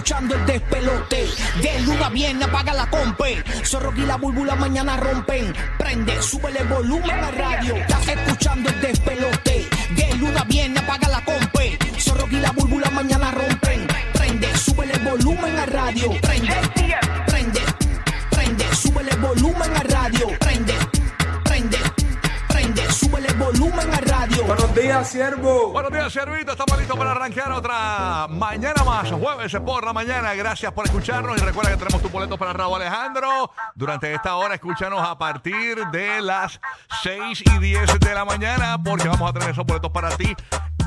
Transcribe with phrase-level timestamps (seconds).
[0.00, 1.28] escuchando el despelote.
[1.60, 3.44] De luna viene, apaga la compe.
[3.62, 5.52] Zorro y la búlbula mañana rompen.
[5.78, 7.76] Prende, súbele volumen a radio.
[7.76, 9.68] Estás escuchando el despelote.
[9.94, 11.78] De luna viene, apaga la compe.
[11.98, 13.86] Zorro y la búlbula mañana rompen.
[14.14, 16.10] Prende, súbele volumen a radio.
[16.22, 16.56] Prende,
[17.26, 17.60] prende,
[18.30, 20.28] prende, súbele volumen a radio.
[20.38, 20.74] Prende,
[21.44, 21.78] prende,
[22.48, 24.09] prende, súbele volumen a radio.
[24.46, 25.72] Buenos días, siervo.
[25.72, 26.52] Buenos días, Servito.
[26.52, 30.34] Estamos listos para arrancar otra mañana más, jueves por la mañana.
[30.34, 33.50] Gracias por escucharnos y recuerda que tenemos tu boleto para Raúl Alejandro.
[33.74, 36.60] Durante esta hora, escúchanos a partir de las
[37.02, 40.34] 6 y 10 de la mañana porque vamos a tener esos boletos para ti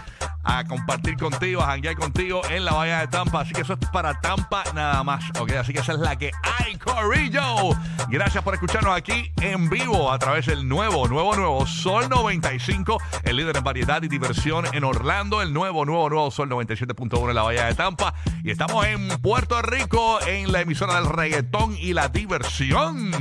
[0.44, 3.42] a compartir contigo, a janguear contigo en la Bahía de Tampa.
[3.42, 5.52] Así que eso es para Tampa nada más, ¿ok?
[5.54, 7.70] Así que esa es la que hay, Corillo.
[8.10, 13.38] Gracias por escucharnos aquí en vivo a través del nuevo, nuevo, nuevo Sol 95, el
[13.38, 17.44] líder en variedad y diversión en Orlando, el nuevo, nuevo, nuevo Sol 97.1 en la
[17.44, 18.14] Bahía de Tampa.
[18.44, 23.12] Y estamos en Puerto Rico, en la emisora del reggaetón y la diversión,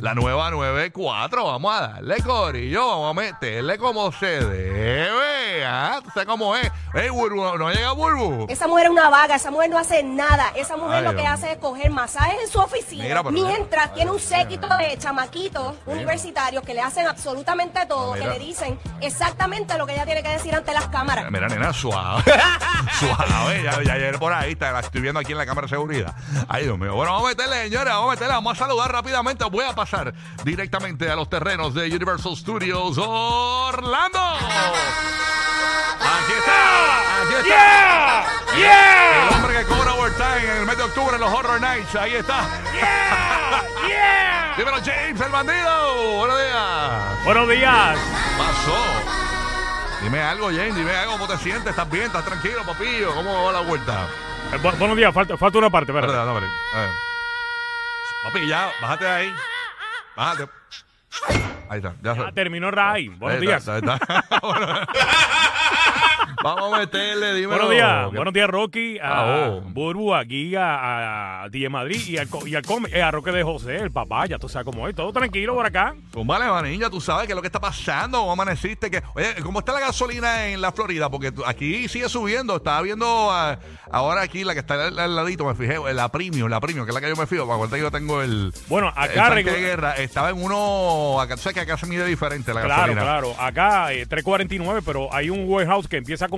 [0.00, 1.44] la nueva 94.
[1.44, 6.00] Vamos a darle, Corillo, vamos a meterle como se debe, ¿ah?
[6.02, 6.70] ¿Tú sabes cómo es?
[6.94, 7.56] ¡Ey, Burbu!
[7.58, 8.46] ¿No llega Burbu?
[8.48, 10.52] Esa mujer es una vaga, esa mujer no hace nada.
[10.54, 11.32] Esa mujer Ay, lo que Dios.
[11.32, 13.04] hace es coger masajes en su oficina.
[13.04, 18.20] Mira, pero- mientras tiene un séquito de chamaquitos universitarios que le hacen absolutamente todo, que
[18.20, 18.32] Mira.
[18.34, 21.30] le dicen exactamente lo que ella tiene que decir ante las cámaras.
[21.30, 22.22] Mira, nena, suave.
[22.98, 23.62] suave.
[23.62, 26.14] Ya, ya ayer por ahí, está, la estoy viendo aquí en la cámara de seguridad.
[26.48, 26.94] Ay, Dios mío.
[26.94, 28.34] Bueno, vamos a meterle, señores, vamos a meterle.
[28.34, 29.44] Vamos a saludar rápidamente.
[29.44, 30.12] Voy a pasar
[30.44, 34.18] directamente a los terrenos de Universal Studios Orlando.
[36.18, 37.22] Aquí está.
[37.22, 38.24] Aquí está.
[39.28, 41.94] El hombre que cobra overtime en el mes de octubre en los Horror Nights.
[41.96, 42.42] Ahí está.
[44.56, 46.16] Dímelo, James, el bandido.
[46.16, 47.24] Buenos días.
[47.24, 47.98] Buenos días.
[48.36, 48.84] pasó?
[50.02, 51.70] Dime algo, James, dime algo, ¿cómo te sientes?
[51.70, 52.06] ¿Estás bien?
[52.06, 53.12] ¿Estás tranquilo, papillo?
[53.14, 54.06] ¿Cómo va la vuelta?
[54.52, 56.32] Eh, bu- buenos días, falta, falta una parte, Espérate, espérate.
[56.32, 56.76] no, espérate.
[56.76, 56.90] A ver.
[58.24, 59.34] Papi, ya, bájate de ahí.
[60.16, 60.48] Bájate.
[61.68, 63.08] Ahí está, ya, Ya terminó Ray.
[63.08, 63.58] Buenos Ahí días.
[63.66, 63.98] está, ahí está.
[66.42, 67.48] Vamos a meterle, dímelo.
[67.66, 69.60] Buenos días, ¿Qué- buenos días Rocky, a Ah, oh.
[69.62, 72.62] Burbu, aquí a, a DJ Madrid y al, y al
[72.92, 75.66] eh, a Roque de José, el papá, ya tú sabes cómo es, todo tranquilo por
[75.66, 75.94] acá.
[76.12, 79.34] Pues vale, manilla, tú sabes qué es lo que está pasando, cómo amaneciste, que, oye,
[79.42, 81.10] ¿cómo está la gasolina en la Florida?
[81.10, 83.58] Porque aquí sigue subiendo, estaba viendo ah,
[83.90, 86.90] ahora aquí la que está al, al ladito, me fijé, la premium, la premium, que
[86.90, 89.42] es la que yo me fijo, para que yo tengo el, Bueno, el acá de
[89.42, 93.02] guerra, estaba en uno, acá, tú sabes que acá se mide diferente la Claro, gasolina.
[93.02, 93.34] claro.
[93.40, 96.37] Acá eh, 3.49, pero hay un warehouse que empieza con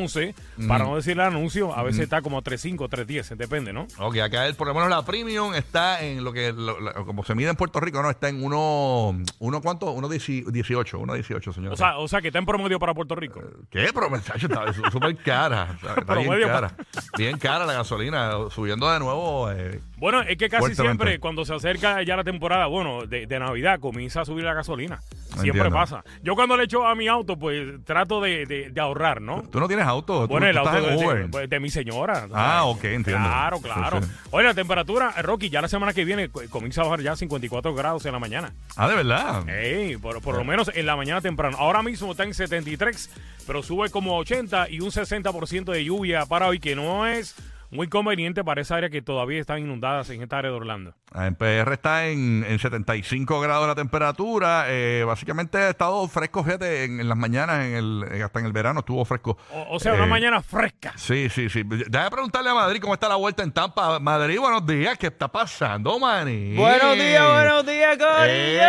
[0.68, 3.86] Para no decir el anuncio, a veces está como 3.5, 3.10, depende, ¿no?
[3.98, 7.24] Ok, acá el- por lo menos la premium está en lo que, lo- lo- como
[7.24, 9.90] se mide en Puerto Rico, no, está en uno, uno ¿cuánto?
[9.92, 11.72] Uno dieci- 18, uno 18, señor.
[11.72, 13.40] O sea, o sea que está en promedio para Puerto Rico.
[13.70, 13.88] ¿Qué?
[13.94, 15.68] Pero muchacho, está súper cara.
[15.74, 16.72] Está, bien Promedio cara.
[17.16, 18.32] Bien cara la gasolina.
[18.50, 19.50] Subiendo de nuevo.
[19.50, 23.38] eh, Bueno, es que casi siempre cuando se acerca ya la temporada, bueno, de, de
[23.38, 25.00] Navidad comienza a subir la gasolina.
[25.30, 25.70] Siempre Entiendo.
[25.70, 26.04] pasa.
[26.22, 29.42] Yo cuando le echo a mi auto, pues trato de, de- de ahorrar, ¿no?
[29.50, 30.22] Tú no tienes auto.
[30.22, 31.22] tú- Bueno, el tú auto estás en de, Uber.
[31.22, 32.26] de- pues, de mi señora.
[32.34, 33.26] Ah, ok, entiendo.
[33.28, 34.02] Claro, claro.
[34.02, 34.08] sí.
[34.30, 37.16] Oye, la temperatura, eh, Rocky, ya la semana que viene co- comienza a bajar ya
[37.16, 38.52] 54 grados en la mañana.
[38.76, 39.48] Ah, de verdad.
[39.48, 41.56] Ey, por, por lo menos en la mañana temprano.
[41.58, 43.10] Ahora mismo está en 73,
[43.46, 47.34] pero sube como 80 y un 60% de lluvia para hoy, que no es
[47.70, 50.94] muy conveniente para esa área que todavía están inundadas en esta área de Orlando.
[51.12, 54.64] Ah, En PR está en, en 75 grados la temperatura.
[54.68, 58.46] eh, básicamente ha estado fresco, fíjate, en, en las mañanas, en el, eh, hasta en
[58.46, 59.36] el verano estuvo fresco.
[59.52, 60.92] O, o sea, una Eh, mañana fresca.
[60.96, 61.62] Sí, sí, sí.
[61.64, 63.98] Déjame preguntarle a Madrid cómo está la vuelta en Tampa.
[64.00, 64.96] Madrid, buenos días.
[64.98, 66.56] ¿Qué está pasando, Manny?
[66.56, 68.60] Buenos días, buenos días, Corillo.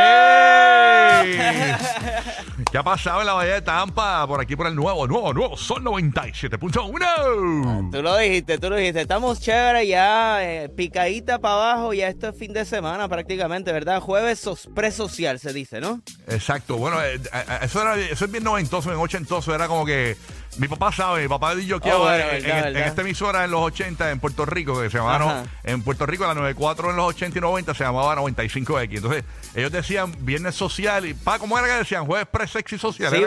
[2.72, 4.26] ¿Qué ha pasado en la Bahía de Tampa?
[4.28, 7.92] Por aquí, por el nuevo, nuevo, nuevo Sol 97.1.
[7.92, 8.91] Tú lo dijiste, tú lo dijiste.
[9.00, 11.94] Estamos chévere ya, eh, picadita para abajo.
[11.94, 14.02] Ya esto es fin de semana prácticamente, ¿verdad?
[14.02, 14.44] Jueves
[14.76, 16.02] presocial se dice, ¿no?
[16.28, 16.78] Exacto.
[16.78, 19.54] Bueno, eh, eh, eso, era, eso es bien noventoso, bien ochentoso.
[19.56, 20.18] Era como que
[20.58, 23.62] mi papá sabe, mi papá yo Oh, bueno, en, en- en esta emisora en los
[23.62, 25.44] 80 en Puerto Rico, que se Ajá.
[25.64, 28.96] en Puerto Rico la 94 en los 80 y 90 se llamaba 95X.
[28.98, 29.24] Entonces,
[29.56, 32.06] ellos decían viernes social y, pa, ¿cómo era que decían?
[32.06, 33.12] Jueves pre-sexy social.
[33.14, 33.26] Sí.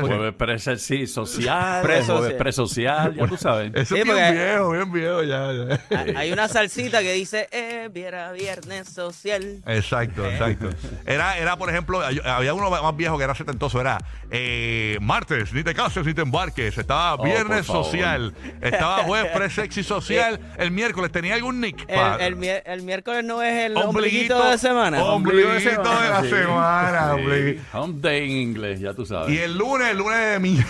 [0.00, 2.18] Jueves pre sí, social, Presocial.
[2.18, 3.72] jueves presocial, ya tú sabes.
[3.74, 5.52] Eso Sí, es bien viejo, bien viejo ya.
[5.52, 5.98] ya.
[5.98, 9.62] Hay- Hay una salsita que dice, eh, viera viernes social.
[9.66, 10.70] Exacto, exacto.
[11.06, 13.98] Era, era, por ejemplo, había uno más viejo que era setentoso, era
[14.30, 16.76] eh, martes, ni te cases ni te embarques.
[16.76, 18.34] Estaba Oh, viernes social.
[18.60, 20.40] Estaba jueves pre-sexy social.
[20.58, 21.84] El miércoles tenía algún nick.
[21.88, 21.98] El,
[22.42, 25.02] el el miércoles no es el Ombliguito ombliguito de semana.
[25.04, 26.28] Ombliguito de, semana, la Sí.
[26.30, 27.08] semana.
[27.14, 27.20] Sí.
[27.20, 27.62] ombliguito.
[27.78, 29.30] Home day en inglés, ya tú sabes.
[29.34, 30.60] Y el lunes, el lunes de mi.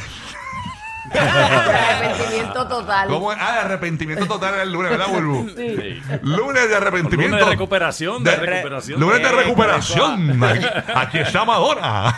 [1.13, 3.09] Arrepentimiento total.
[3.09, 3.39] ¿Cómo es?
[3.41, 5.51] Ah, de arrepentimiento total era el lunes, ¿verdad, Bulbu?
[5.57, 6.01] Sí.
[6.23, 7.37] Lunes de arrepentimiento.
[7.37, 9.01] Lunes de recuperación, de, De- recuperación.
[9.01, 10.43] Lunes de Eh, recuperación.
[10.45, 12.15] Aquí, aquí está Madonna.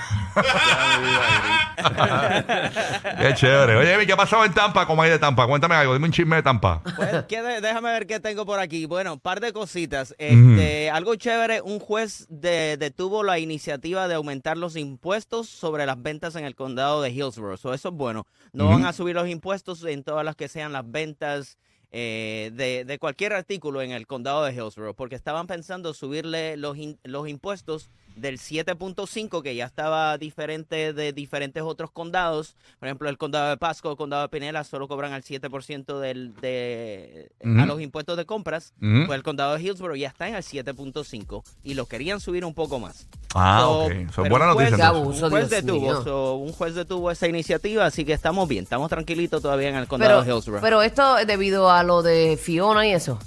[3.18, 3.76] Qué chévere.
[3.76, 4.86] Oye, ¿qué ha pasado en Tampa?
[4.86, 5.46] ¿Cómo hay de Tampa?
[5.46, 5.92] Cuéntame algo.
[5.94, 6.82] Dime un chisme de Tampa.
[6.96, 8.86] Pues, ¿qué de- déjame ver qué tengo por aquí.
[8.86, 10.14] Bueno, un par de cositas.
[10.18, 16.00] Este, Algo chévere, un juez de- detuvo la iniciativa de aumentar los impuestos sobre las
[16.02, 17.58] ventas en el condado de Hillsborough.
[17.58, 18.26] So, eso es bueno.
[18.52, 21.58] No van a subir los impuestos en todas las que sean las ventas
[21.92, 26.76] eh, de, de cualquier artículo en el condado de Hillsborough, porque estaban pensando subirle los,
[26.76, 32.56] in- los impuestos del 7.5, que ya estaba diferente de diferentes otros condados.
[32.80, 36.34] Por ejemplo, el condado de Pasco, el condado de Pinela, solo cobran al 7% del,
[36.34, 38.74] de, a los impuestos de compras.
[38.80, 42.54] Pues el condado de Hillsborough ya está en el 7.5 y lo querían subir un
[42.54, 43.06] poco más.
[43.34, 43.92] Ah, So, ok.
[44.16, 44.88] Pero buena un juez- noticia.
[44.88, 46.02] Abuso, un juez detuvo, mío.
[46.02, 49.86] so, un juez detuvo esa iniciativa, así que estamos bien, estamos tranquilitos todavía en el
[49.86, 50.60] condado Pero, de Hillsborough.
[50.62, 53.18] pero esto es debido a lo de Fiona y eso.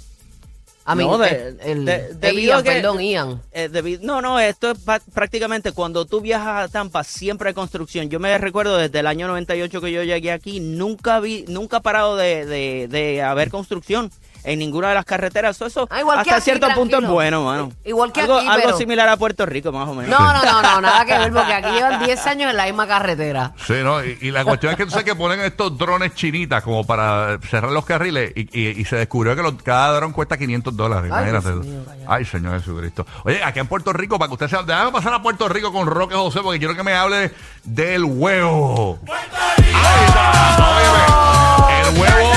[0.84, 3.40] A mí, No, de- el, de- Ian, a que- perdón, Ian.
[3.52, 4.78] Eh, no, no, esto es
[5.14, 8.10] prácticamente cuando tú viajas a Tampa, siempre hay construcción.
[8.10, 12.16] Yo me recuerdo desde el año 98 que yo llegué aquí, nunca vi, nunca parado
[12.16, 14.10] de, de, de haber construcción
[14.44, 15.56] en ninguna de las carreteras.
[15.56, 17.72] Eso, eso Ah, igual que hasta aquí, cierto punto es bueno, mano.
[17.84, 20.10] Igual que algo, aquí, algo similar a Puerto Rico, más o menos.
[20.18, 22.86] No, no, no, no, nada que ver, porque aquí llevan 10 años en la misma
[22.86, 23.52] carretera.
[23.66, 24.04] Sí, ¿no?
[24.04, 27.38] Y, y la cuestión es que tú sabes que ponen estos drones chinitas como para
[27.48, 31.10] cerrar los carriles y, y- y se descubrió que los- cada dron cuesta 500 dólares.
[31.12, 31.66] Ay, Imagínate.
[31.68, 31.80] Mío.
[32.08, 33.06] Ay, Señor Jesucristo.
[33.24, 34.62] Oye, aquí en Puerto Rico, para que usted sea.
[34.62, 37.30] Déjame pasar a Puerto Rico con Roque José porque quiero que me hable
[37.64, 38.98] del huevo.
[39.08, 40.56] Ahí está.
[40.58, 42.31] Óyeme, el huevo.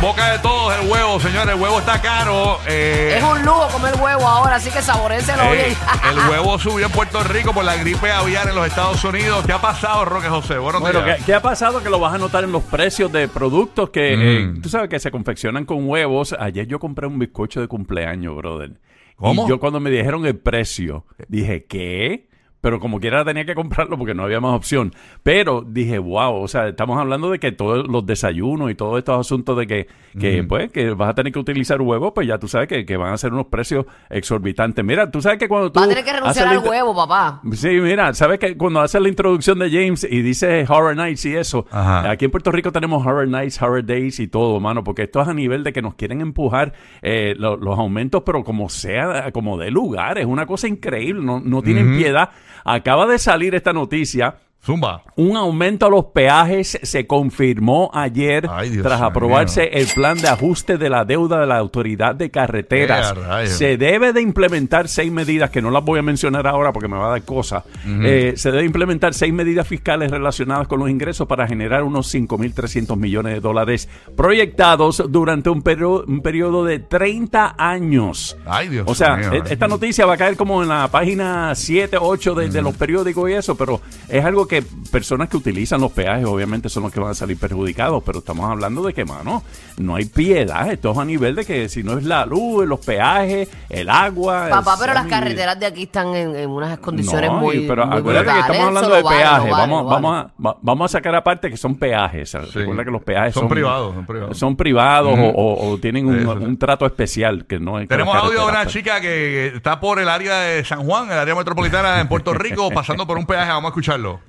[0.00, 1.54] Boca de todos, el huevo, señores.
[1.56, 2.60] El huevo está caro.
[2.68, 5.76] eh, Es un lujo comer huevo ahora, así que saborécelo eh, bien.
[6.12, 9.44] el huevo subió en Puerto Rico por la gripe aviar en los Estados Unidos.
[9.44, 10.56] ¿Qué ha pasado, Roque José?
[10.58, 11.18] Buenos Bueno, días.
[11.18, 11.82] ¿qué, qué ha pasado?
[11.82, 14.20] Que lo vas a notar en los precios de productos que Mm.
[14.56, 16.32] eh, tú sabes que se confeccionan con huevos.
[16.38, 18.80] Ayer yo compré un bizcocho de cumpleaños, brother.
[19.16, 19.46] ¿Cómo?
[19.46, 22.27] Y yo cuando me dijeron el precio, dije, ¿qué?
[22.60, 24.92] Pero como quiera tenía que comprarlo porque no había más opción.
[25.22, 29.18] Pero dije, wow, o sea, estamos hablando de que todos los desayunos y todos estos
[29.20, 29.86] asuntos de que,
[30.18, 32.96] que pues, que vas a tener que utilizar huevos, pues ya tú sabes que, que
[32.96, 34.84] van a ser unos precios exorbitantes.
[34.84, 35.78] Mira, tú sabes que cuando tú...
[35.80, 37.40] Va a tener que renunciar haces al huevo, papá.
[37.52, 41.36] Sí, mira, sabes que cuando hace la introducción de James y dice Horror Nights y
[41.36, 42.10] eso, Ajá.
[42.10, 45.28] aquí en Puerto Rico tenemos Horror Nights, Horror Days y todo, mano, porque esto es
[45.28, 46.72] a nivel de que nos quieren empujar
[47.02, 51.40] eh, lo- los aumentos, pero como sea, como de lugar, es una cosa increíble, no,
[51.40, 52.30] no tienen piedad.
[52.64, 54.36] Acaba de salir esta noticia.
[54.64, 55.02] Zumba.
[55.16, 60.28] Un aumento a los peajes se confirmó ayer Ay, Dios tras aprobarse el plan de
[60.28, 63.14] ajuste de la deuda de la Autoridad de Carreteras.
[63.46, 66.96] Se debe de implementar seis medidas que no las voy a mencionar ahora porque me
[66.98, 67.64] va a dar cosa.
[67.86, 72.96] Eh, se debe implementar seis medidas fiscales relacionadas con los ingresos para generar unos 5.300
[72.96, 78.36] millones de dólares proyectados durante un, periodo- un periodo de 30 años.
[78.44, 79.32] Ay, Dios O sea, mío.
[79.32, 82.76] e- esta noticia va a caer como en la página 7, 8 de, de los
[82.76, 86.92] periódicos y eso, pero es algo que personas que utilizan los peajes obviamente son los
[86.92, 89.42] que van a salir perjudicados, pero estamos hablando de que, mano,
[89.76, 90.70] no hay piedad.
[90.72, 94.48] Esto es a nivel de que si no es la luz, los peajes, el agua...
[94.50, 97.86] Papá, el pero las carreteras de aquí están en, en unas condiciones No, muy, pero
[97.86, 99.50] muy acuérdate que estamos hablando de vale, peajes.
[99.50, 99.94] vale, vamos, vale.
[100.02, 102.32] vamos, a, va- vamos a sacar aparte que son peajes.
[102.54, 104.38] Recuerda que los peajes Son son, privados, son privados.
[104.38, 106.44] Son privados o, o- o tienen un, Eso, sí.
[106.44, 110.38] un trato especial que no Tenemos audio de una chica que está por el área
[110.40, 113.48] de San Juan, el área metropolitana en Puerto Rico, pasando por un peaje.
[113.50, 114.20] Vamos a escucharlo.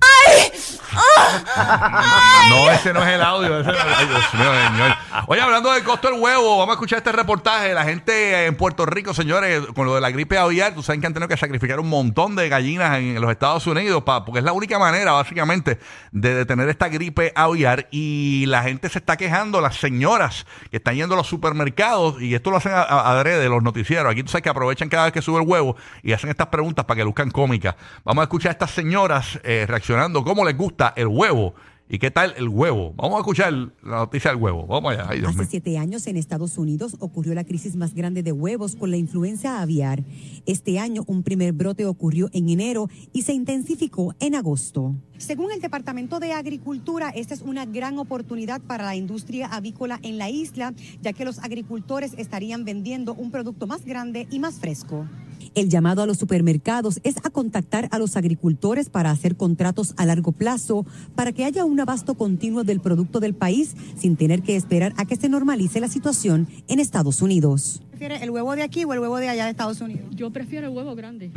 [2.49, 3.59] No, ese no es el audio.
[3.59, 4.95] ese- Dios mío, señor.
[5.27, 7.73] Oye, hablando del costo del huevo, vamos a escuchar este reportaje.
[7.73, 11.07] La gente en Puerto Rico, señores, con lo de la gripe aviar, tú sabes que
[11.07, 14.45] han tenido que sacrificar un montón de gallinas en, los Estados Unidos, pa- porque es
[14.45, 15.79] la única manera, básicamente,
[16.11, 17.87] de detener esta gripe aviar.
[17.91, 22.33] Y la gente se está quejando, las señoras que están yendo a los supermercados, y
[22.33, 24.11] esto lo hacen adrede los noticieros.
[24.11, 26.85] Aquí tú sabes que aprovechan cada vez que sube el huevo y hacen estas preguntas
[26.85, 27.75] para que luzcan cómicas.
[28.03, 31.53] Vamos a escuchar a estas señoras eh, reaccionando cómo les gusta el huevo
[31.91, 32.93] ¿Y qué tal el huevo?
[32.95, 34.67] Vamos a escuchar la noticia del huevo.
[34.67, 35.07] Vamos allá.
[35.09, 38.75] Ay, Dios Hace siete años en Estados Unidos ocurrió la crisis más grande de huevos
[38.75, 40.03] con la influenza aviar.
[40.45, 44.93] Este año un primer brote ocurrió en enero y se intensificó en agosto.
[45.17, 50.19] Según el Departamento de Agricultura, esta es una gran oportunidad para la industria avícola en
[50.19, 55.07] la isla, ya que los agricultores estarían vendiendo un producto más grande y más fresco.
[55.55, 60.05] El llamado a los supermercados es a contactar a los agricultores para hacer contratos a
[60.05, 64.55] largo plazo para que haya un abasto continuo del producto del país sin tener que
[64.55, 67.81] esperar a que se normalice la situación en Estados Unidos.
[67.89, 70.05] ¿Prefiere el huevo de aquí o el huevo de allá de Estados Unidos?
[70.11, 71.31] Yo prefiero el huevo grande.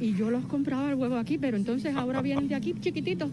[0.00, 3.30] Y yo los compraba el huevo aquí, pero entonces ahora vienen de aquí chiquititos.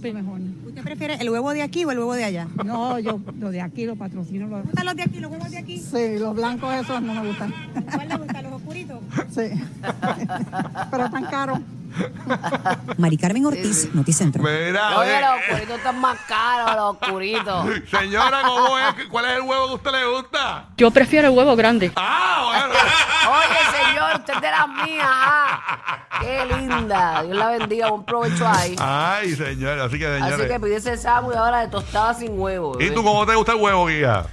[0.00, 0.40] Mejor.
[0.66, 2.48] ¿Usted prefiere el huevo de aquí o el huevo de allá?
[2.64, 4.46] No, yo lo de aquí lo patrocino.
[4.48, 4.64] Los...
[4.64, 5.78] ¿Gustan los de aquí, los huevos de aquí?
[5.78, 7.52] Sí, los blancos esos no me gustan.
[7.94, 8.98] ¿Cuál le gustan, los oscuritos?
[9.30, 9.50] Sí.
[10.90, 11.60] pero tan caros.
[12.98, 14.42] Mari Carmen Ortiz, Noticentro.
[14.42, 17.66] Mira, Oye, oye, los oscuritos están más caros, los oscuritos.
[17.90, 19.06] señora, ¿cómo es?
[19.08, 20.68] ¿Cuál es el huevo que a usted le gusta?
[20.76, 21.92] Yo prefiero el huevo grande.
[21.96, 22.74] Ah, bueno.
[23.38, 25.06] Oye, señor, usted es de las mías.
[25.08, 25.96] ah.
[26.20, 27.22] Qué linda.
[27.22, 27.88] Dios la bendiga.
[27.90, 28.76] Buen provecho ahí.
[28.78, 30.34] Ay, señor, así que señores.
[30.34, 32.74] Así que pídese el sándwich ahora de tostada sin huevo.
[32.76, 32.94] ¿Y bebé.
[32.94, 34.24] tú cómo te gusta el huevo, guía?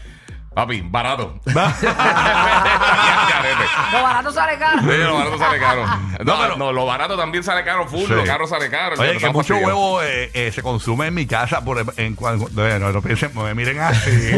[0.57, 1.35] Papi, barato.
[3.93, 4.79] Lo barato sale caro.
[4.81, 5.85] Sí, lo barato sale caro.
[5.85, 8.13] No, No, pero- no, lo barato también sale caro, full, Sí.
[8.13, 8.95] lo caro sale caro.
[8.99, 12.91] Oye, que mucho huevo eh, eh, se consume en mi casa por en cuando bueno,
[12.91, 14.09] no piensen, me miren así.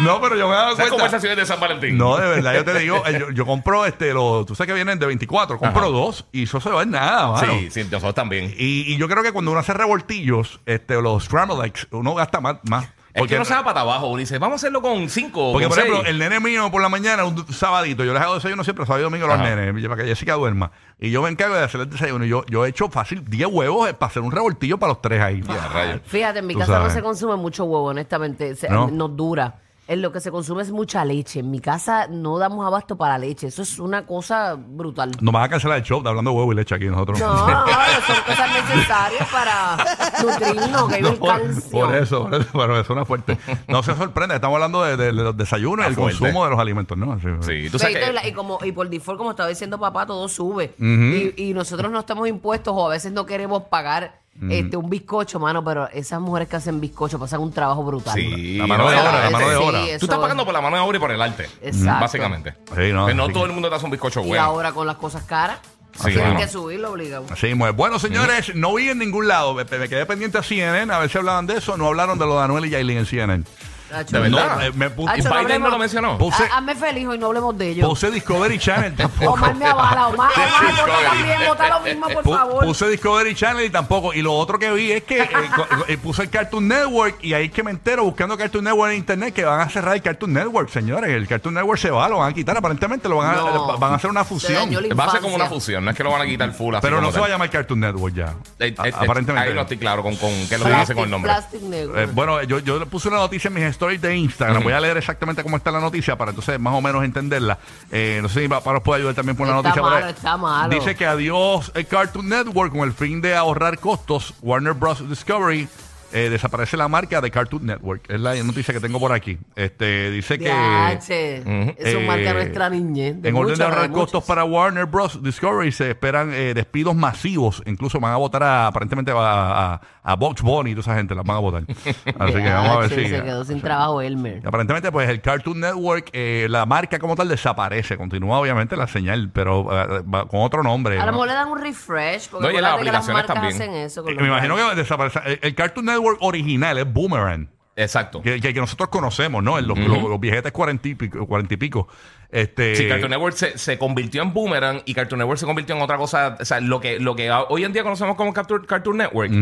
[0.00, 0.90] no, pero yo me he dado cuenta.
[0.90, 1.98] conversaciones de San Valentín.
[1.98, 4.74] No, de verdad, yo te digo, eh, yo, yo compro este, los, tú sabes que
[4.74, 5.90] vienen de 24, compro Ajá.
[5.90, 7.52] dos y eso se va en nada, mano.
[7.52, 8.54] Sí, sí, nosotros también.
[8.56, 12.40] Y, y yo creo que cuando uno hace revoltillos, este, los scrambled eggs, uno gasta
[12.40, 12.56] más.
[12.64, 14.06] más Es que no se va para abajo.
[14.08, 15.52] Uno dice, vamos a hacerlo con cinco.
[15.52, 16.10] porque, con por ejemplo, seis.
[16.10, 19.04] el nene mío por la mañana, un sabadito, yo les hago desayuno siempre, sábado y
[19.04, 19.54] domingo a los Ajá.
[19.56, 20.70] nenes, para que Jessica duerma.
[20.98, 22.24] Y yo me encargo de hacer el desayuno.
[22.24, 25.02] Y yo, yo he hecho fácil 10 huevos eh, para hacer un revoltillo para los
[25.02, 25.40] tres ahí.
[25.42, 26.00] Rayos.
[26.06, 28.54] Fíjate, en mi casa no se consume mucho huevo, honestamente.
[28.54, 28.88] Se- ¿No?
[28.88, 29.54] Nos dura.
[29.90, 31.40] En lo que se consume es mucha leche.
[31.40, 33.48] En mi casa no damos abasto para leche.
[33.48, 35.10] Eso es una cosa brutal.
[35.20, 37.18] Nos van a cancelar el show de hablando de huevo y leche aquí nosotros.
[37.18, 37.64] No, no,
[38.06, 39.76] son cosas necesarias para
[40.22, 43.36] nutrirnos, que hay un Por, por eso, por eso, pero eso suena fuerte.
[43.66, 46.18] No se sorprende, estamos hablando de, de- de los desayunos y el Ah, fuerte.
[46.20, 47.18] consumo de los alimentos, ¿no?
[47.18, 47.26] Sí.
[47.40, 48.28] Sí, tú sabes que...
[48.28, 50.72] y como, y por default, como estaba diciendo papá, todo sube.
[50.78, 55.38] y, y nosotros no estamos impuestos o a veces no queremos pagar este un bizcocho,
[55.40, 58.14] mano, pero esas mujeres que hacen bizcocho pasan un trabajo brutal.
[58.14, 59.80] Sí, La mano no, de obra, la no, mano de obra.
[59.82, 60.22] Sí, Tú estás es.
[60.22, 61.48] pagando por la mano de obra y por el arte.
[61.60, 62.00] Exacto.
[62.00, 62.54] Básicamente.
[62.74, 64.42] Sí, no, Pues no todo que- el mundo te hace un bizcocho Y bueno.
[64.44, 65.58] ahora con las cosas caras,
[65.92, 67.26] Sí, tienen que subirlo obligado.
[67.36, 69.54] Sí, bueno, señores, no vi en ningún lado.
[69.54, 71.76] Me, me quedé pendiente a CNN a ver si hablaban de eso.
[71.76, 73.44] No hablaron de lo de Anuel y Yailin en CNN.
[73.90, 74.66] ¿De No, verdad?
[74.66, 76.18] eh, me pu- Biden no hablemos- lo mencionó.
[76.18, 77.88] Puse- Ha- Hazme feliz hoy no hablemos de ellos.
[77.88, 79.32] puse Discovery Channel tampoco.
[79.32, 82.64] Omar me avala, Omar, Omar, vota también, vota lo mismo, por Pu- favor.
[82.64, 84.14] Puse Discovery Channel y tampoco.
[84.14, 87.34] Y lo otro que vi es que eh, co- eh, puse el Cartoon Network y
[87.34, 90.02] ahí es que me entero buscando Cartoon Network en internet que van a cerrar el
[90.02, 91.10] Cartoon Network, señores.
[91.10, 92.56] El Cartoon Network se va, lo van a quitar.
[92.56, 93.78] Aparentemente lo van a, No.
[93.78, 94.54] van a hacer una Se fusión.
[94.70, 95.60] dañó la Va a ser como una infancia.
[95.60, 97.28] fusión, no es que lo van a quitar full así Pero no se va a
[97.28, 97.30] tal.
[97.32, 98.34] llamar Cartoon Network ya.
[98.58, 99.48] Eh, eh, aparentemente.
[99.48, 101.32] Ahí no estoy claro con, con qué es lo que Plastic, con el nombre.
[101.32, 101.98] Plastic Network.
[101.98, 104.62] Eh, bueno, yo, yo le puse una noticia en mis stories de Instagram.
[104.62, 107.58] Voy a leer exactamente cómo está la noticia para entonces más o menos entenderla.
[107.90, 109.82] Eh, no sé si Papá nos puede ayudar también con la Está noticia.
[109.82, 110.00] por ahí.
[110.02, 110.74] malo, está malo.
[110.74, 114.34] Dice que adiós el Cartoon Network con el fin de ahorrar costos.
[114.42, 115.08] Warner Bros.
[115.08, 115.66] Discovery
[116.12, 118.02] eh, desaparece la marca de Cartoon Network.
[118.10, 119.38] Es la noticia que tengo por aquí.
[119.54, 120.46] Este Dice que...
[120.46, 121.74] Diache, Ujú.
[121.78, 123.22] Eso Eh, marca nuestra niñez.
[123.22, 124.02] de En orden muchos, de ahorrar muchos.
[124.04, 125.22] costos para Warner Bros.
[125.22, 127.62] Discovery se esperan eh, despidos masivos.
[127.64, 131.14] Incluso van a votar a, aparentemente a, a, a Box Bunny y toda esa gente
[131.14, 131.62] las van a votar.
[131.68, 133.08] Así que vamos a ver si.
[133.08, 134.40] Se quedó sin trabajo Elmer.
[134.42, 137.96] Y Aparentemente, pues el Cartoon Network, eh, la marca como tal desaparece.
[137.96, 140.96] Continúa, obviamente, la señal, pero eh, va con otro nombre.
[140.98, 141.12] A lo ¿no?
[141.12, 142.28] mejor le dan un refresh.
[142.30, 143.54] Porque No, y en las que marcas también.
[143.54, 144.02] hacen eso.
[144.02, 145.20] con Eh, los Me imagino que desaparece.
[145.24, 147.48] El, el Cartoon Network original es Boomerang.
[147.76, 148.20] Exacto.
[148.20, 149.58] Que, que- que nosotros conocemos, ¿no?
[149.60, 151.26] Los, los, los viejetes cuarenta y pico.
[151.26, 151.88] cuarenta y pico.
[152.32, 155.82] Este, Sí, Cartoon Network se, se convirtió en Boomerang y Cartoon Network se convirtió en
[155.82, 156.36] otra cosa.
[156.40, 159.32] O sea, lo que, lo que hoy en día conocemos como Cartoon, Cartoon Network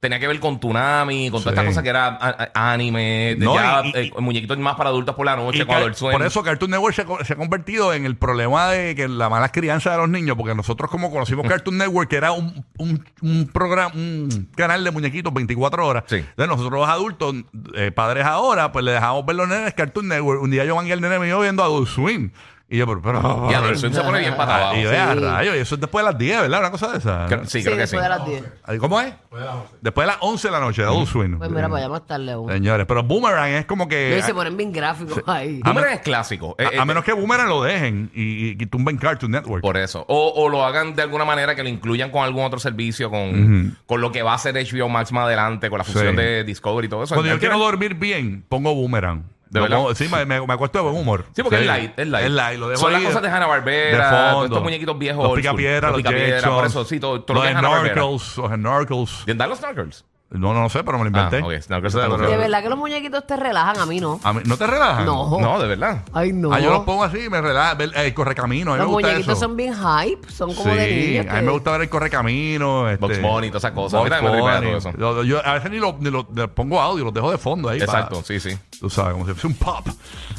[0.00, 1.58] tenía que ver con Tsunami, con toda Sí.
[1.58, 2.18] esta cosa que era
[2.54, 5.66] anime, de No, ya, y- y- eh, muñequitos más para adultos por la noche, Y
[5.66, 6.12] Car- Adult Swim.
[6.12, 9.08] por eso Cartoon Network se, ha co- se ha convertido en el problema de que
[9.08, 12.64] la mala crianza de los niños, porque nosotros como conocimos Cartoon Network, que era un,
[12.78, 16.16] un, un programa, un canal de muñequitos 24 horas, Sí.
[16.16, 17.34] entonces nosotros los adultos,
[17.74, 20.42] eh, padres ahora, pues le dejamos ver los nenes Cartoon Network.
[20.42, 22.30] Un día yo van el nene mío viendo Adult Swim.
[22.74, 24.76] Y yo, pero, Y se pone bien para abajo.
[24.76, 25.20] Y yo, "Eh, a Sí.
[25.20, 26.58] rayos, y eso es después de las 10, ¿verdad?
[26.60, 27.26] Una cosa de esa.
[27.28, 27.96] Creo- Sí, Sí, creo que sí.
[27.96, 28.44] después de las 10.
[28.64, 29.14] Ay, ¿Cómo es?
[29.80, 31.38] Después de las 11 de la noche, de Adult Swim.
[31.38, 32.50] Pues mira, para allá más tarde aún.
[32.50, 34.16] Señores, pero Boomerang es como que...
[34.18, 35.60] Y se ponen bien gráficos ahí.
[35.64, 36.56] Boomerang es clásico.
[36.58, 39.62] A, Eh, a eh, menos que Boomerang lo dejen y, y, y tumben Cartoon Network.
[39.62, 40.04] Por eso.
[40.08, 43.76] O, o lo hagan de alguna manera que lo incluyan con algún otro servicio, con,
[43.86, 46.22] con lo que va a hacer HBO Max más adelante, con la función Sí.
[46.22, 47.14] de Discovery y todo eso.
[47.14, 49.22] Cuando yo quiero final- dormir bien, pongo Boomerang.
[49.50, 49.76] ¿De verdad?
[49.78, 51.26] pongo- sí, me, me, me acuesto de buen humor.
[51.34, 52.26] Sí, porque es light, es light.
[52.26, 54.44] Es light, lo dejo Son las ahí cosas de Hanna-Barbera, de todos fondo.
[54.46, 55.58] estos muñequitos viejos Los old pica school.
[55.60, 57.94] piedra, los picapiedra, Jetsons, por eso, sí, todo, todo lo los que es Hanna-Barbera.
[57.94, 59.22] Snorkels, los Snorkels.
[59.24, 60.04] ¿Quién da los Snorkels?
[60.34, 61.48] No, no, no sé, pero me lo Ah, inventé.
[61.48, 62.18] Sí, está bueno.
[62.18, 64.18] De verdad que los muñequitos te relajan, a mí no.
[64.24, 65.06] A mí- ¿No te relajan?
[65.06, 65.38] No.
[65.40, 66.02] No, de verdad.
[66.12, 66.52] Ay, no.
[66.52, 67.74] Ah, yo los pongo así, me relaja.
[67.74, 69.46] ver El correcamino, a mí Los me gusta muñequitos eso.
[69.46, 71.26] son bien hype, son como sí, de niños.
[71.34, 72.88] a mí me gusta ver el correcamino.
[72.90, 74.00] Este, Bugs Bunny, todas esas cosas.
[74.00, 74.80] A mí Bugs también me tripea Bunny.
[74.80, 74.98] todo eso.
[74.98, 77.68] Yo, yo a veces ni lo, ni lo- le pongo audio, los dejo de fondo
[77.68, 77.78] ahí.
[77.80, 78.58] Exacto, para- sí, sí.
[78.80, 79.86] Tú sabes, como si fuese un pop.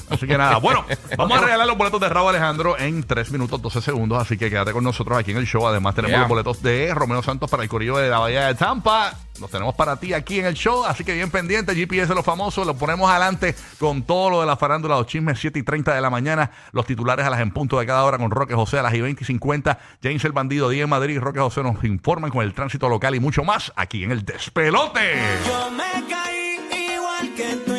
[0.09, 0.85] Así que nada, bueno,
[1.17, 4.21] vamos a regalar los boletos de Raúl Alejandro en 3 minutos 12 segundos.
[4.21, 5.65] Así que quédate con nosotros aquí en el show.
[5.67, 6.19] Además, tenemos Yeah.
[6.19, 9.13] los boletos de Romeo Santos para el Corillo de la Bahía de Tampa.
[9.39, 10.85] Los tenemos para ti aquí en el show.
[10.85, 12.65] Así que bien pendiente, GPS de los famosos.
[12.65, 16.01] Lo ponemos adelante con todo lo de la farándula, los chismes 7 y 30 de
[16.01, 16.51] la mañana.
[16.71, 19.01] Los titulares a las en punto de cada hora con Roque José a las y
[19.01, 19.79] 20 y 50.
[20.01, 21.19] James el Bandido, Día en Madrid.
[21.19, 25.15] Roque José nos informan con el tránsito local y mucho más aquí en el Despelote.
[25.45, 27.74] Yo me caí igual que tú